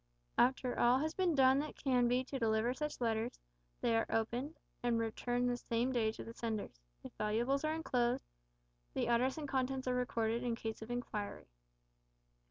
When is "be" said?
2.07-2.23